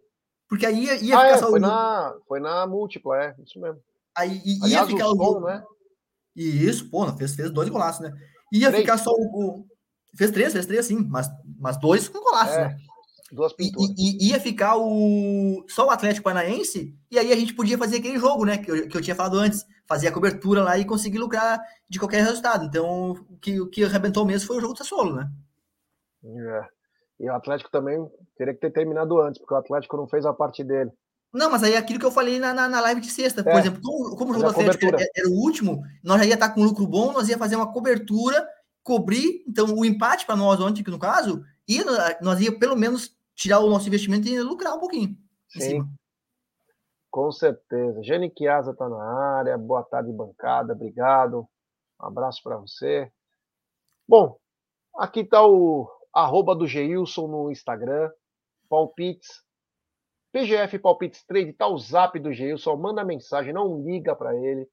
[0.48, 1.62] Porque aí ia, ia ah, ficar é, só foi, o...
[1.62, 3.82] na, foi na múltipla, é, isso mesmo.
[4.16, 5.64] Aí ia Aliás, ficar o, som, né?
[6.36, 8.14] E isso, pô, fez, fez dois golaços, né?
[8.52, 8.82] Ia três.
[8.82, 9.66] ficar só o,
[10.16, 12.78] Fez três, fez três, sim, mas, mas dois com golaços, é, né?
[13.32, 13.96] Duas pinturas.
[13.98, 17.98] E, e, ia ficar o só o Atlético Paranaense, e aí a gente podia fazer
[17.98, 18.58] aquele jogo, né?
[18.58, 22.00] Que eu, que eu tinha falado antes, fazer a cobertura lá e conseguir lucrar de
[22.00, 22.66] qualquer resultado.
[22.66, 25.30] Então, o que, o que arrebentou mesmo foi o jogo do Sassuolo, né?
[26.24, 26.66] É.
[27.20, 30.32] E o Atlético também teria que ter terminado antes, porque o Atlético não fez a
[30.32, 30.90] parte dele.
[31.34, 33.52] Não, mas aí é aquilo que eu falei na, na, na live de sexta, por
[33.52, 36.34] é, exemplo, como, como o jogo do Atlético era, era, o último, nós já ia
[36.36, 38.48] estar com lucro bom, nós ia fazer uma cobertura,
[38.82, 41.84] cobrir, então o empate para nós ontem, que no caso, e
[42.22, 45.18] nós ia pelo menos tirar o nosso investimento e lucrar um pouquinho.
[45.50, 45.86] Sim.
[47.12, 48.02] Com certeza.
[48.02, 49.04] Jane Chiasa está na
[49.38, 49.58] área.
[49.58, 50.72] Boa tarde, bancada.
[50.72, 51.46] Obrigado.
[52.02, 53.12] Um abraço para você.
[54.08, 54.38] Bom,
[54.96, 58.10] aqui está o arroba do Geilson no Instagram.
[58.70, 59.44] Palpites.
[60.32, 61.50] PGF Palpites Trade.
[61.50, 62.78] Está o zap do Geilson.
[62.78, 64.66] Manda mensagem, não liga para ele.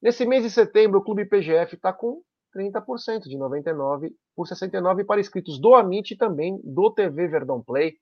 [0.00, 2.22] Nesse mês de setembro, o Clube PGF está com
[2.54, 7.96] 30% de 99 por 69 para inscritos do Amit e também do TV Verdão Play,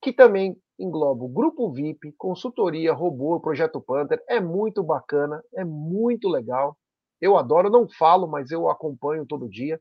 [0.00, 4.22] que também engloba o grupo VIP, consultoria, robô, projeto Panther.
[4.28, 6.76] É muito bacana, é muito legal.
[7.20, 9.80] Eu adoro, não falo, mas eu acompanho todo dia.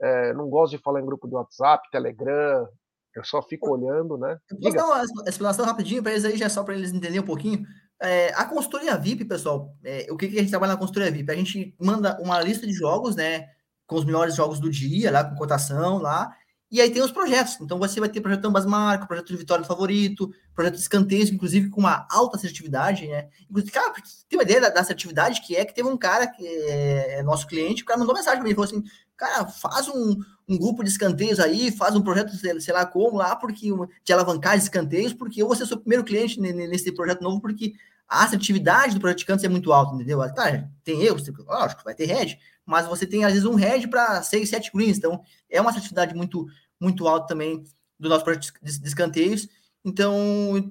[0.00, 2.68] É, não gosto de falar em grupo de WhatsApp, Telegram,
[3.14, 4.38] eu só fico olhando, né?
[4.60, 7.64] Posso dar uma explanação rapidinho para eles aí, já só para eles entenderem um pouquinho?
[8.02, 11.30] É, a consultoria VIP, pessoal, é, o que, que a gente trabalha na consultoria VIP?
[11.30, 13.46] A gente manda uma lista de jogos, né?
[13.86, 16.34] Com os melhores jogos do dia, lá, com cotação lá.
[16.74, 17.56] E aí tem os projetos.
[17.60, 21.30] Então você vai ter projeto Ambas Marcas, projeto de Vitória do Favorito, projeto de escanteios,
[21.30, 23.28] inclusive com uma alta assertividade, né?
[23.48, 23.92] Inclusive, cara,
[24.28, 27.46] tem uma ideia da, da assertividade que é que teve um cara que é, nosso
[27.46, 28.82] cliente, o cara mandou mensagem para mim, falou assim,
[29.16, 30.16] cara, faz um,
[30.48, 33.68] um grupo de escanteios aí, faz um projeto, sei lá como, lá, porque
[34.02, 37.74] de alavancar escanteios, porque eu vou ser seu primeiro cliente nesse projeto novo, porque
[38.08, 40.18] a assertividade do praticante é muito alta, entendeu?
[40.34, 44.22] Tá, tem erros, lógico, vai ter head, mas você tem às vezes um head para
[44.22, 46.46] 6, 7 greens, então é uma assertividade muito,
[46.84, 47.64] muito alta também
[47.98, 49.48] do nosso projeto de, de escanteios.
[49.84, 50.14] Então,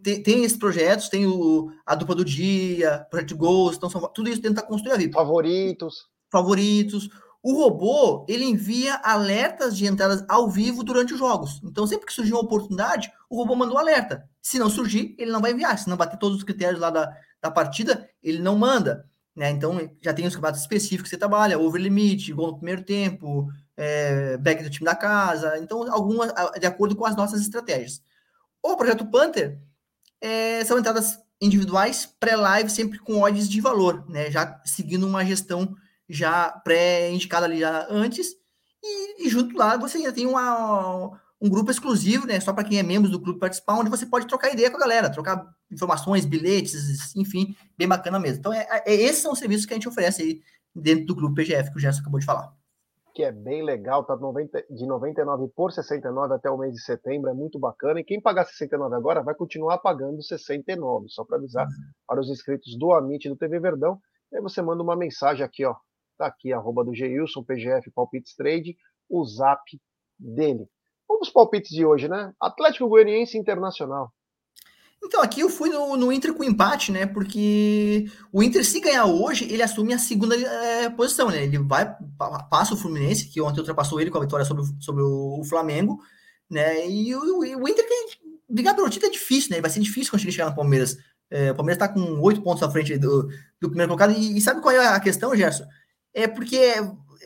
[0.02, 4.30] tem, tem, esses projetos, tem o, a dupla do dia, projeto Ghost, então são, tudo
[4.30, 5.13] isso da construir a VIP.
[5.13, 6.08] Favoritos.
[6.32, 7.10] Favoritos.
[7.43, 11.60] O robô, ele envia alertas de entradas ao vivo durante os jogos.
[11.63, 14.28] Então, sempre que surgir uma oportunidade, o robô manda um alerta.
[14.41, 15.78] Se não surgir, ele não vai enviar.
[15.78, 19.06] Se não bater todos os critérios lá da, da partida, ele não manda.
[19.36, 19.50] Né?
[19.50, 23.50] Então já tem os campeonatos específicos que você trabalha, over limite, gol no primeiro tempo,
[23.76, 28.02] é, back do time da casa, então algumas de acordo com as nossas estratégias.
[28.62, 29.60] O projeto Panther
[30.22, 34.32] é, são entradas individuais pré-live sempre com odds de valor, né?
[34.32, 35.76] Já seguindo uma gestão
[36.08, 38.36] já pré-indicada ali já antes
[38.84, 42.39] e, e, junto lá você ainda tem uma, um grupo exclusivo, né?
[42.39, 44.79] Só para quem é membro do clube participar, onde você pode trocar ideia com a
[44.79, 48.39] galera, trocar informações, bilhetes, enfim, bem bacana mesmo.
[48.39, 50.41] Então, é, é, esses são os serviços que a gente oferece aí
[50.73, 52.56] dentro do clube PGF, que o Gerson acabou de falar.
[53.13, 57.29] Que é bem legal, tá 90, de 99 por 69 até o mês de setembro,
[57.29, 57.99] é muito bacana.
[57.99, 61.73] E quem pagar 69 agora vai continuar pagando 69, só para avisar uhum.
[62.08, 63.99] para os inscritos do Amit do TV Verdão.
[64.32, 65.75] E aí você manda uma mensagem aqui, ó.
[66.17, 68.77] Tá aqui, arroba do Geilson, PGF Palpites Trade,
[69.10, 69.62] o zap
[70.17, 70.69] dele.
[71.08, 72.34] Vamos os palpites de hoje, né?
[72.39, 74.12] Atlético Goianiense Internacional.
[75.06, 77.06] Então, aqui eu fui no, no, Inter com empate, né?
[77.06, 81.44] Porque o Inter, se ganhar hoje, ele assume a segunda é, posição, né?
[81.44, 81.94] Ele vai,
[82.50, 86.00] passa o Fluminense, que ontem ultrapassou ele com a vitória sobre, sobre o Flamengo,
[86.50, 86.88] né?
[86.89, 88.08] E o, o Inter tem
[88.54, 89.62] brigar pelo título é difícil, né?
[89.62, 90.98] Vai ser difícil conseguir chegar no Palmeiras.
[91.30, 93.28] É, o Palmeiras tá com oito pontos à frente do,
[93.60, 94.12] do primeiro colocado.
[94.12, 95.66] E, e, sabe qual é a questão, Gerson?
[96.13, 96.76] É porque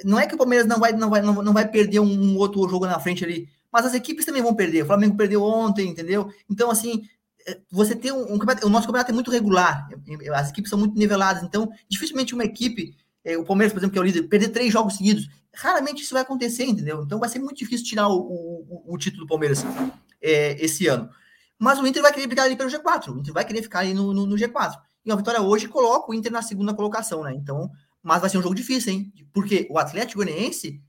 [0.05, 2.67] não é que o Palmeiras não vai, não vai, não, vai perder um, um outro
[2.69, 4.81] jogo na frente ali mas as equipes também vão perder.
[4.81, 6.33] O Flamengo perdeu ontem, entendeu?
[6.49, 7.07] Então, assim,
[7.47, 9.87] é, você tem um, um o nosso campeonato é muito regular,
[10.33, 13.99] as equipes são muito niveladas, então dificilmente uma equipe, é, o Palmeiras, por exemplo, que
[13.99, 17.03] é o líder, perder três jogos seguidos, raramente isso vai acontecer, entendeu?
[17.03, 19.63] Então vai ser muito difícil tirar o, o, o título do Palmeiras
[20.19, 21.07] é, esse ano.
[21.59, 23.93] Mas o Inter vai querer brigar ali pelo G4, o Inter vai querer ficar ali
[23.93, 24.73] no, no, no G4.
[25.05, 27.35] E a vitória hoje coloca o Inter na segunda colocação, né?
[27.35, 27.69] Então,
[28.01, 29.13] mas vai ser um jogo difícil, hein?
[29.31, 30.81] Porque o Atlético Goianiense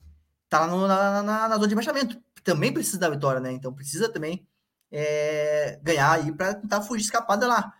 [0.48, 3.52] tá na, na, na zona de baixamento também precisa da vitória, né?
[3.52, 4.48] Então precisa também
[4.90, 7.74] é, ganhar aí para tentar fugir escapada lá.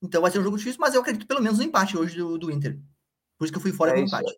[0.00, 2.38] Então vai ser um jogo difícil, mas eu acredito pelo menos no empate hoje do,
[2.38, 2.78] do Inter.
[3.36, 4.32] Por isso que eu fui fora é do empate.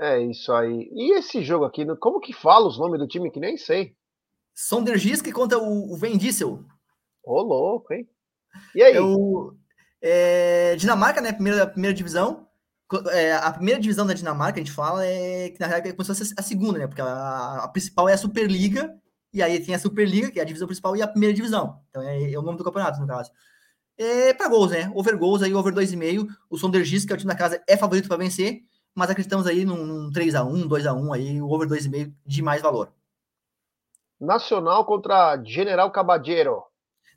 [0.00, 0.88] É isso aí.
[0.92, 3.96] E esse jogo aqui, como que fala os nomes do time que nem sei?
[4.54, 6.64] Sondergisk contra o, o Van Diesel.
[7.24, 8.08] Ô, louco, hein?
[8.76, 8.94] E aí?
[8.94, 9.00] É
[10.02, 11.32] é, Dinamarca, né?
[11.32, 12.48] Primeira, primeira divisão
[13.10, 16.04] é, a primeira divisão da Dinamarca, a gente fala, é que na realidade é como
[16.04, 16.86] se fosse a segunda, né?
[16.86, 18.99] Porque a, a, principal é a Superliga,
[19.32, 21.80] e aí tem a Superliga, que é a divisão principal, e a primeira divisão.
[21.88, 23.30] Então é, é o nome do campeonato, no caso.
[23.96, 24.90] É, para gols, né?
[24.94, 26.26] Over gols aí, over 2,5.
[26.48, 28.62] O Sondergis, que é o time da casa, é favorito para vencer,
[28.94, 32.92] mas acreditamos aí num, num 3x1, 2x1 aí, o over 2,5 de mais valor.
[34.18, 36.62] Nacional contra General Caballero.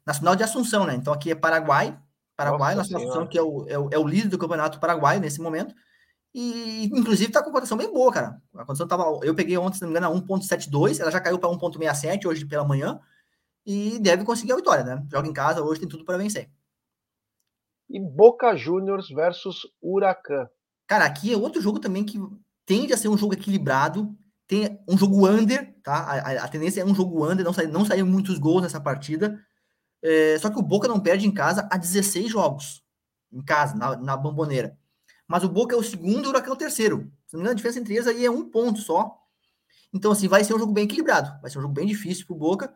[0.06, 0.96] Nacional de Assunção, né?
[0.96, 1.98] Então aqui é Paraguai,
[2.36, 5.22] Paraguai, Nossa nossa posição, que é o, é o, é, o, líder do campeonato paraguaio
[5.22, 5.74] nesse momento.
[6.34, 8.42] E, inclusive, está com cotação bem boa, cara.
[8.56, 9.04] A condição tava.
[9.22, 12.46] Eu peguei ontem, se não me engano, a 1,72, ela já caiu para 1,67 hoje
[12.46, 13.00] pela manhã.
[13.66, 15.06] E deve conseguir a vitória, né?
[15.12, 16.50] Joga em casa, hoje tem tudo para vencer.
[17.90, 20.50] E Boca Juniors versus Huracan.
[20.88, 22.20] Cara, aqui é outro jogo também que
[22.66, 24.16] tende a ser um jogo equilibrado.
[24.48, 25.96] Tem um jogo under, tá?
[25.96, 29.40] A, a, tendência é um jogo under, não sair não sair muitos gols nessa partida.
[30.02, 32.84] É, só que o Boca não perde em casa há 16 jogos.
[33.32, 34.78] Em casa, na, na bomboneira.
[35.34, 37.12] Mas o Boca é o segundo e o Huracan é o terceiro.
[37.26, 39.18] Se não me engano, a diferença entre eles aí é um ponto só.
[39.92, 41.42] Então, assim, vai ser um jogo bem equilibrado.
[41.42, 42.72] Vai ser um jogo bem difícil pro Boca.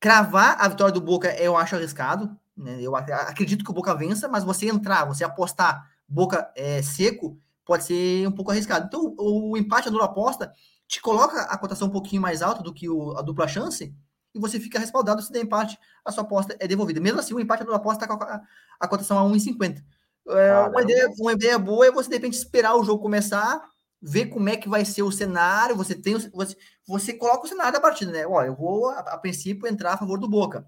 [0.00, 2.34] Cravar a vitória do Boca eu acho arriscado.
[2.56, 2.80] Né?
[2.80, 7.84] Eu acredito que o Boca vença, mas você entrar, você apostar Boca é, seco, pode
[7.84, 8.86] ser um pouco arriscado.
[8.86, 10.50] Então, o, o empate anula aposta
[10.86, 13.94] te coloca a cotação um pouquinho mais alta do que o, a dupla chance
[14.34, 15.20] e você fica respaldado.
[15.20, 17.02] Se der empate, a sua aposta é devolvida.
[17.02, 18.40] Mesmo assim, o empate da aposta está com a,
[18.80, 19.84] a cotação a 1,50.
[20.28, 23.62] É, uma, ideia, uma ideia boa é você, de repente, esperar o jogo começar,
[24.00, 25.76] ver como é que vai ser o cenário.
[25.76, 28.26] Você tem você, você coloca o cenário da partida, né?
[28.26, 30.66] Olha, eu vou, a, a princípio, entrar a favor do Boca.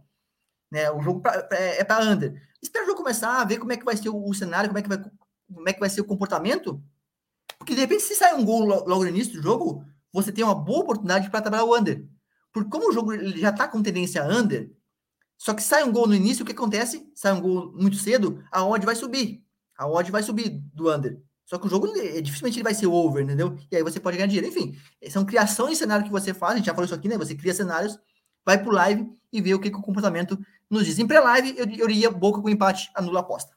[0.70, 0.90] Né?
[0.90, 2.40] O jogo pra, é, é para under.
[2.62, 4.82] Espera o jogo começar, ver como é que vai ser o, o, cenário, como é,
[4.82, 4.98] que vai,
[5.52, 6.82] como é que vai ser o comportamento.
[7.58, 10.54] Porque, de repente, se sai um gol logo no início do jogo, você tem uma
[10.54, 12.06] boa oportunidade para trabalhar o under.
[12.52, 14.70] Porque como o jogo já está com tendência under,
[15.36, 17.10] só que sai um gol no início, o que acontece?
[17.14, 19.44] Sai um gol muito cedo, a odd vai subir.
[19.80, 21.18] A odd vai subir do under.
[21.46, 21.88] Só que o jogo,
[22.22, 23.56] dificilmente ele vai ser over, entendeu?
[23.72, 24.46] E aí você pode ganhar dinheiro.
[24.46, 24.76] Enfim,
[25.08, 27.16] são criações de cenário que você faz, a gente já falou isso aqui, né?
[27.16, 27.98] Você cria cenários,
[28.44, 30.38] vai pro live e vê o que, que o comportamento
[30.70, 30.98] nos diz.
[30.98, 33.56] Em pré-live, eu, eu iria boca com empate, anula a aposta.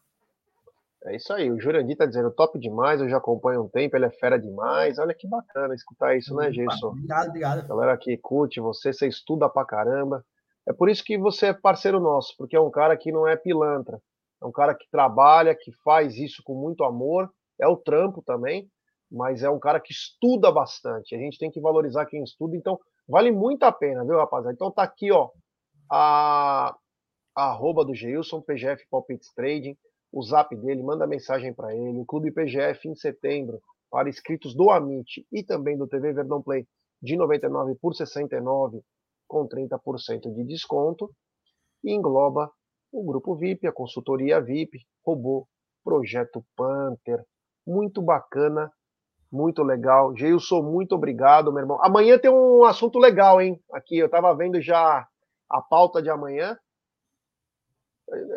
[1.04, 4.06] É isso aí, o Jurandir tá dizendo top demais, eu já acompanho um tempo, ele
[4.06, 4.98] é fera demais.
[4.98, 6.88] Olha que bacana escutar isso, né, Gerson?
[6.88, 7.68] Obrigado, obrigado.
[7.68, 10.24] Galera que curte você, você estuda pra caramba.
[10.66, 13.36] É por isso que você é parceiro nosso, porque é um cara que não é
[13.36, 14.00] pilantra.
[14.44, 18.70] É um cara que trabalha, que faz isso com muito amor, é o trampo também,
[19.10, 21.16] mas é um cara que estuda bastante.
[21.16, 24.54] A gente tem que valorizar quem estuda, então vale muito a pena, viu, rapaziada?
[24.54, 25.30] Então tá aqui, ó,
[25.90, 26.76] a,
[27.36, 29.78] a arroba do Geilson, PGF Palpites Trading
[30.14, 31.98] o zap dele, manda mensagem para ele.
[31.98, 36.68] O Clube PGF em setembro, para inscritos do Amit e também do TV Verdão Play,
[37.02, 38.82] de 99 por 69,
[39.28, 41.12] com 30% de desconto.
[41.84, 42.52] E engloba
[42.94, 45.48] o grupo VIP, a consultoria VIP, robô,
[45.84, 47.26] projeto Panther.
[47.66, 48.72] Muito bacana,
[49.32, 50.16] muito legal.
[50.16, 51.80] Geilson, muito obrigado, meu irmão.
[51.84, 53.60] Amanhã tem um assunto legal, hein?
[53.74, 55.08] Aqui, eu estava vendo já
[55.50, 56.58] a pauta de amanhã.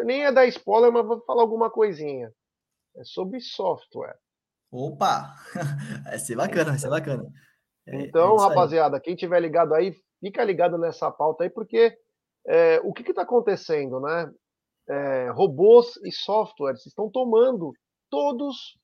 [0.04, 2.32] Nem é da spoiler, mas vou falar alguma coisinha.
[2.96, 4.16] É sobre software.
[4.72, 5.34] Opa!
[6.04, 7.24] Vai ser bacana, vai ser bacana.
[7.86, 11.96] É, então, é rapaziada, quem tiver ligado aí, fica ligado nessa pauta aí, porque
[12.46, 14.30] é, o que está acontecendo, né?
[14.88, 17.72] É, robôs e softwares estão tomando
[18.08, 18.78] todos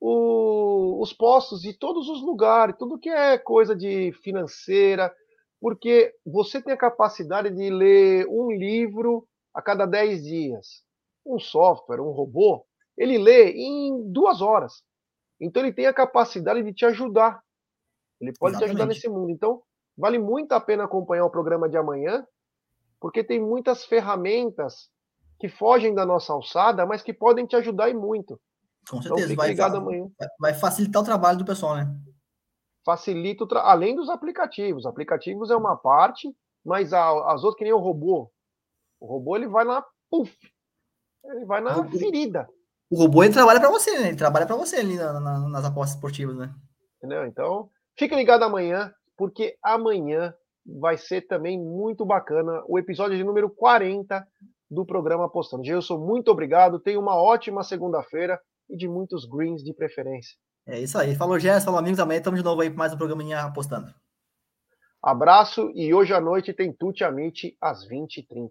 [0.00, 5.12] o, os postos de todos os lugares, tudo que é coisa de financeira,
[5.60, 10.84] porque você tem a capacidade de ler um livro a cada 10 dias.
[11.24, 12.66] Um software, um robô,
[12.98, 14.82] ele lê em duas horas.
[15.40, 17.42] Então ele tem a capacidade de te ajudar.
[18.20, 18.58] Ele pode Exatamente.
[18.58, 19.30] te ajudar nesse mundo.
[19.30, 19.62] Então,
[19.96, 22.26] vale muito a pena acompanhar o programa de amanhã,
[23.00, 24.90] porque tem muitas ferramentas
[25.38, 28.40] que fogem da nossa alçada, mas que podem te ajudar e muito.
[28.88, 30.06] Com então, certeza, então, vai, ligado amanhã.
[30.38, 31.86] vai facilitar o trabalho do pessoal, né?
[32.84, 33.60] Facilita o tra...
[33.62, 34.84] além dos aplicativos.
[34.84, 36.28] Aplicativos é uma parte,
[36.64, 38.30] mas a, as outras que nem o robô,
[39.00, 40.36] o robô ele vai na puf,
[41.24, 42.48] ele vai na ferida.
[42.90, 44.08] O robô ele trabalha para você, né?
[44.08, 46.54] Ele trabalha para você ali na, na, nas apostas esportivas, né?
[46.98, 47.26] Entendeu?
[47.26, 50.34] Então, fique ligado amanhã, porque amanhã
[50.66, 54.26] vai ser também muito bacana o episódio de número 40
[54.74, 55.64] do programa Apostando.
[55.64, 56.80] Gilson, muito obrigado.
[56.80, 60.36] Tenha uma ótima segunda-feira e de muitos greens de preferência.
[60.66, 61.14] É isso aí.
[61.14, 61.66] Falou, Gerson.
[61.66, 62.00] Falou, amigos.
[62.00, 63.94] Amanhã estamos de novo aí para mais um programinha Apostando.
[65.02, 68.50] Abraço e hoje à noite tem Tuti Amite às 20h30.